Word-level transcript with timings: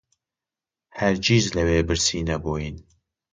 هەرگیز 0.99 1.45
لەوێ 1.57 1.79
برسی 1.87 2.25
نەبووین 2.29 2.77